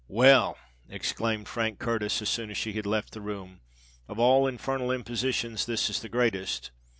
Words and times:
"Well," 0.07 0.57
exclaimed 0.89 1.47
Frank 1.47 1.77
Curtis, 1.77 2.23
as 2.23 2.29
soon 2.29 2.49
as 2.49 2.57
she 2.57 2.73
had 2.73 2.87
left 2.87 3.11
the 3.11 3.21
room, 3.21 3.61
"of 4.07 4.17
all 4.17 4.47
infernal 4.47 4.91
impositions 4.91 5.67
this 5.67 5.91
is 5.91 5.99
the 5.99 6.09
greatest! 6.09 6.71